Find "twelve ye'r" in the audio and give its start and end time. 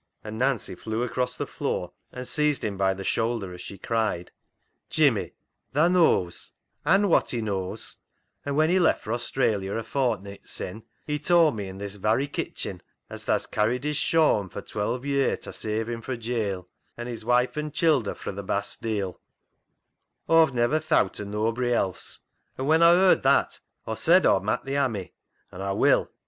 14.63-15.35